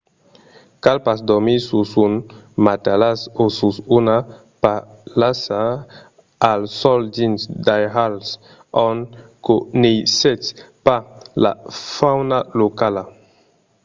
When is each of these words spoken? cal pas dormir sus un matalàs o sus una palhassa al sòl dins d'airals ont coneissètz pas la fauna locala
cal 0.83 0.97
pas 1.07 1.19
dormir 1.29 1.59
sus 1.69 1.89
un 2.05 2.13
matalàs 2.65 3.19
o 3.41 3.43
sus 3.59 3.75
una 3.99 4.17
palhassa 4.63 5.59
al 6.51 6.61
sòl 6.79 7.01
dins 7.17 7.39
d'airals 7.65 8.27
ont 8.87 9.03
coneissètz 9.47 10.45
pas 10.85 11.03
la 11.43 11.51
fauna 11.93 12.39
locala 12.59 13.03